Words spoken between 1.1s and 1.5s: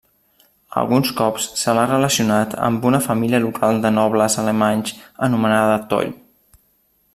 cops